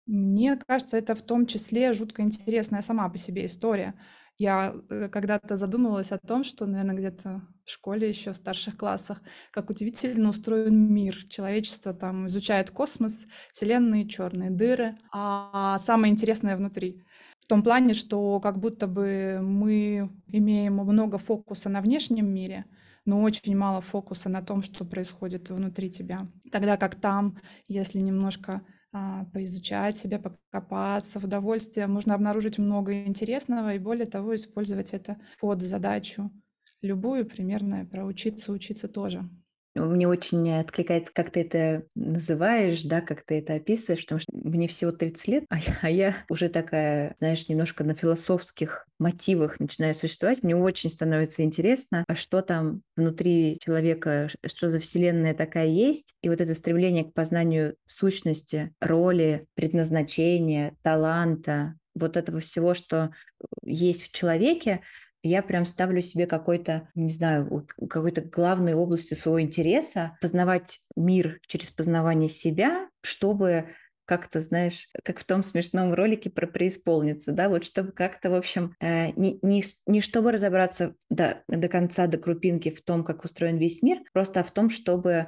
[0.06, 3.96] мне кажется, это в том числе жутко интересная сама по себе история.
[4.38, 9.22] Я э, когда-то задумывалась о том, что, наверное, где-то в школе еще в старших классах,
[9.52, 11.16] как удивительно устроен мир.
[11.30, 17.04] Человечество там изучает космос, вселенные, черные дыры, а самое интересное внутри.
[17.40, 22.66] В том плане, что как будто бы мы имеем много фокуса на внешнем мире,
[23.06, 26.28] но очень мало фокуса на том, что происходит внутри тебя.
[26.52, 27.38] Тогда как там,
[27.68, 31.88] если немножко а, поизучать себя, покопаться в удовольствие.
[31.88, 36.32] Можно обнаружить много интересного и, более того, использовать это под задачу
[36.84, 39.28] любую примерно, проучиться, учиться тоже.
[39.76, 44.68] Мне очень откликается, как ты это называешь, да, как ты это описываешь, потому что мне
[44.68, 49.96] всего 30 лет, а я, а я уже такая, знаешь, немножко на философских мотивах начинаю
[49.96, 50.44] существовать.
[50.44, 56.14] Мне очень становится интересно, а что там внутри человека, что за вселенная такая есть.
[56.22, 63.12] И вот это стремление к познанию сущности, роли, предназначения, таланта, вот этого всего, что
[63.64, 64.82] есть в человеке,
[65.24, 71.70] я прям ставлю себе какой-то, не знаю, какой-то главной областью своего интереса познавать мир через
[71.70, 73.70] познавание себя, чтобы
[74.06, 78.76] как-то, знаешь, как в том смешном ролике про преисполниться, да, вот чтобы как-то, в общем,
[78.82, 83.58] э, не, не, не чтобы разобраться до, до конца, до крупинки в том, как устроен
[83.58, 85.28] весь мир, просто в том, чтобы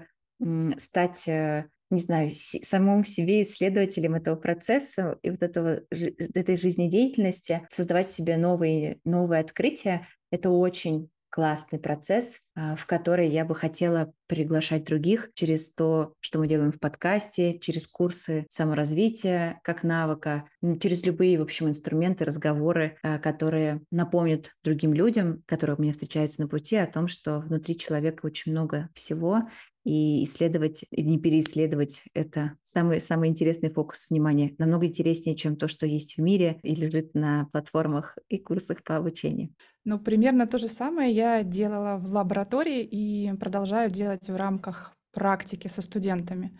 [0.77, 8.09] стать э, не знаю, самому себе исследователем этого процесса и вот этого, этой жизнедеятельности, создавать
[8.09, 14.85] себе новые, новые открытия, это очень классный процесс, а, в который я бы хотела приглашать
[14.85, 20.45] других через то, что мы делаем в подкасте, через курсы саморазвития как навыка,
[20.79, 26.41] через любые, в общем, инструменты, разговоры, а, которые напомнят другим людям, которые у меня встречаются
[26.41, 29.41] на пути, о том, что внутри человека очень много всего,
[29.85, 32.03] и исследовать, и не переисследовать.
[32.13, 34.53] Это самый, самый интересный фокус внимания.
[34.57, 38.97] Намного интереснее, чем то, что есть в мире и лежит на платформах и курсах по
[38.97, 39.53] обучению.
[39.85, 45.67] Ну, примерно то же самое я делала в лаборатории и продолжаю делать в рамках практики
[45.67, 46.51] со студентами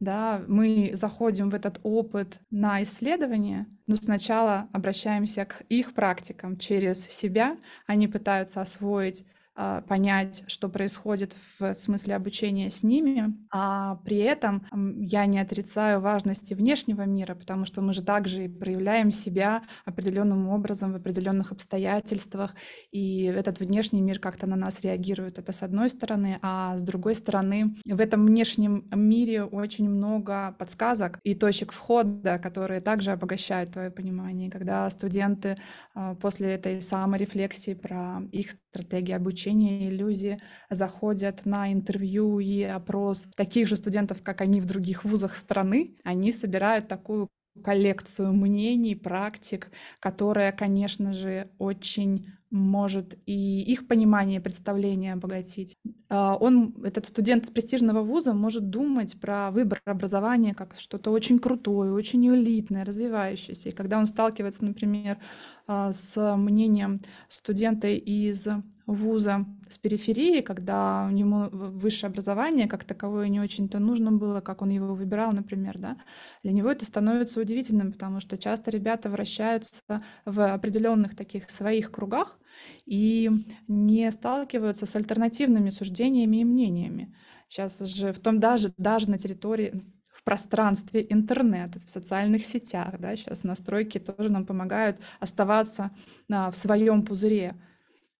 [0.00, 7.08] да, мы заходим в этот опыт на исследование, но сначала обращаемся к их практикам через
[7.08, 7.56] себя,
[7.86, 9.24] они пытаются освоить
[9.54, 14.66] понять, что происходит в смысле обучения с ними, а при этом
[15.00, 20.48] я не отрицаю важности внешнего мира, потому что мы же также и проявляем себя определенным
[20.48, 22.54] образом в определенных обстоятельствах,
[22.90, 25.38] и этот внешний мир как-то на нас реагирует.
[25.38, 31.20] Это с одной стороны, а с другой стороны, в этом внешнем мире очень много подсказок
[31.22, 34.50] и точек входа, которые также обогащают твое понимание.
[34.50, 35.56] Когда студенты
[35.94, 40.40] а, после этой саморефлексии про их стратегии обучения обучения иллюзии
[40.70, 45.96] заходят на интервью и опрос таких же студентов, как они в других вузах страны.
[46.04, 47.28] Они собирают такую
[47.62, 49.70] коллекцию мнений, практик,
[50.00, 55.76] которая, конечно же, очень может и их понимание, представление обогатить.
[56.08, 61.92] А, он, этот студент престижного вуза, может думать про выбор образования как что-то очень крутое,
[61.92, 63.70] очень элитное, развивающееся.
[63.70, 65.18] И когда он сталкивается, например,
[65.66, 68.46] а, с мнением студента из
[68.86, 74.70] вуза с периферии, когда ему высшее образование как таковое не очень-то нужно было, как он
[74.70, 75.96] его выбирал, например, да,
[76.42, 79.82] для него это становится удивительным, потому что часто ребята вращаются
[80.24, 82.38] в определенных таких своих кругах
[82.86, 83.30] и
[83.68, 87.14] не сталкиваются с альтернативными суждениями и мнениями.
[87.48, 89.80] Сейчас же в том даже, даже на территории,
[90.12, 95.90] в пространстве интернета, в социальных сетях, да, сейчас настройки тоже нам помогают оставаться
[96.30, 97.56] а, в своем пузыре,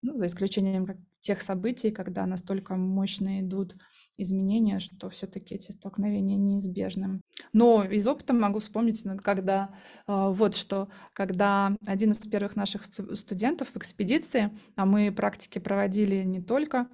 [0.05, 0.87] ну, за исключением
[1.19, 3.75] тех событий, когда настолько мощно идут
[4.17, 7.21] изменения, что все-таки эти столкновения неизбежны.
[7.53, 9.73] Но из опыта могу вспомнить, когда
[10.07, 16.23] э, вот что, когда один из первых наших студентов в экспедиции, а мы практики проводили
[16.23, 16.87] не только,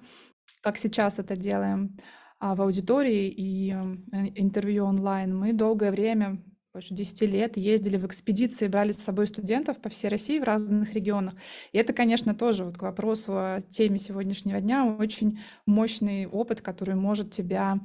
[0.62, 1.96] как сейчас это делаем,
[2.40, 3.76] а в аудитории и э,
[4.36, 6.42] интервью онлайн, мы долгое время
[6.72, 10.94] больше 10 лет ездили в экспедиции, брали с собой студентов по всей России в разных
[10.94, 11.34] регионах.
[11.72, 16.94] И это, конечно, тоже вот к вопросу о теме сегодняшнего дня очень мощный опыт, который
[16.94, 17.78] может тебя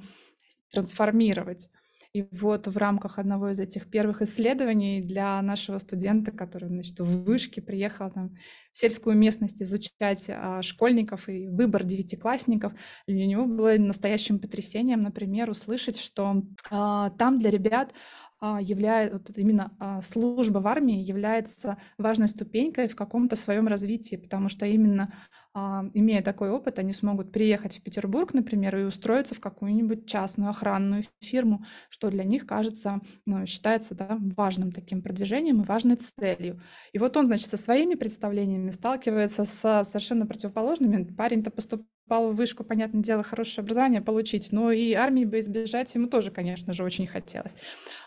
[0.72, 1.70] трансформировать.
[2.14, 7.26] И вот в рамках одного из этих первых исследований для нашего студента, который значит, в
[7.26, 8.36] вышке приехал там,
[8.72, 12.74] в сельскую местность изучать а, школьников и выбор девятиклассников,
[13.06, 17.94] для него было настоящим потрясением, например, услышать, что а, там для ребят
[18.42, 24.50] является, вот именно а, служба в армии является важной ступенькой в каком-то своем развитии, потому
[24.50, 25.12] что именно
[25.54, 30.52] а, имея такой опыт, они смогут приехать в Петербург, например, и устроиться в какую-нибудь частную
[30.52, 36.62] охранную фирму, что для них кажется, ну, считается да, важным таким продвижением и важной целью.
[36.94, 41.04] И вот он, значит, со своими представлениями сталкивается с совершенно противоположными.
[41.16, 45.94] Парень-то поступал попал в вышку, понятное дело, хорошее образование получить, но и армии бы избежать
[45.96, 47.56] ему тоже, конечно же, очень хотелось.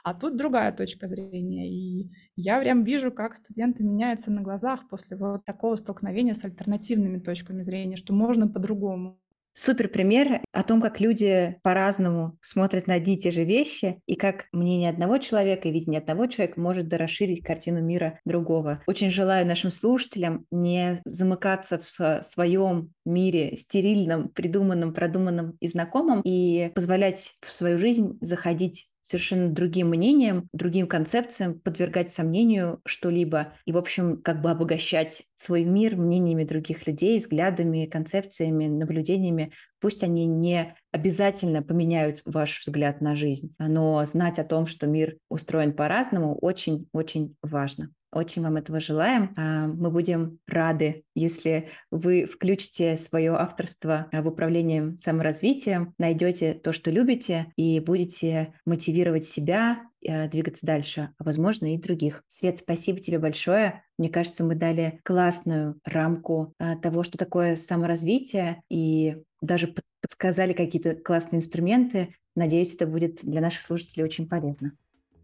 [0.04, 5.16] А тут другая точка зрения, и я прям вижу, как студенты меняются на глазах после
[5.18, 9.19] вот такого столкновения с альтернативными точками зрения, что можно по-другому.
[9.52, 14.14] Супер пример о том, как люди по-разному смотрят на одни и те же вещи, и
[14.14, 18.82] как мнение одного человека и видение одного человека может расширить картину мира другого.
[18.86, 26.70] Очень желаю нашим слушателям не замыкаться в своем мире стерильном, придуманном, продуманном и знакомом, и
[26.74, 33.76] позволять в свою жизнь заходить совершенно другим мнением, другим концепциям, подвергать сомнению что-либо и, в
[33.76, 39.52] общем, как бы обогащать свой мир мнениями других людей, взглядами, концепциями, наблюдениями.
[39.80, 45.16] Пусть они не обязательно поменяют ваш взгляд на жизнь, но знать о том, что мир
[45.28, 47.90] устроен по-разному, очень-очень важно.
[48.12, 49.32] Очень вам этого желаем.
[49.36, 56.90] А, мы будем рады, если вы включите свое авторство в управление саморазвитием, найдете то, что
[56.90, 62.24] любите, и будете мотивировать себя э, двигаться дальше, а возможно и других.
[62.26, 63.84] Свет, спасибо тебе большое.
[63.96, 70.94] Мне кажется, мы дали классную рамку а, того, что такое саморазвитие, и даже подсказали какие-то
[70.94, 72.14] классные инструменты.
[72.36, 74.72] Надеюсь, это будет для наших слушателей очень полезно.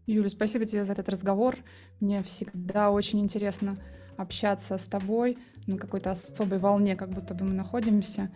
[0.05, 1.57] Юля, спасибо тебе за этот разговор.
[1.99, 3.77] Мне всегда очень интересно
[4.17, 5.37] общаться с тобой
[5.67, 8.31] на какой-то особой волне, как будто бы мы находимся.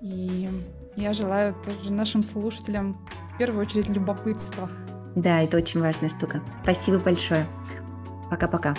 [0.00, 0.48] И
[0.96, 4.70] я желаю тоже нашим слушателям в первую очередь любопытства.
[5.14, 6.42] Да, это очень важная штука.
[6.62, 7.46] Спасибо большое.
[8.30, 8.74] Пока-пока.